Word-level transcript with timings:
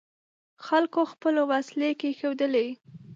خلکو 0.65 1.01
خپلې 1.11 1.41
وسلې 1.51 1.89
کېښودلې. 1.99 2.67